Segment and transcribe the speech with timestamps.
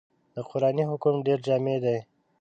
[0.33, 1.97] دا قرآني حکم ډېر جامع دی.